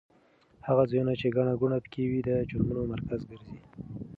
هغه 0.67 0.83
ځایونه 0.89 1.13
چې 1.19 1.33
ګڼه 1.35 1.53
ګوڼه 1.61 1.77
پکې 1.83 2.03
وي 2.09 2.19
د 2.27 2.29
جرمونو 2.49 2.83
مرکز 2.93 3.21
ګرځي. 3.29 3.57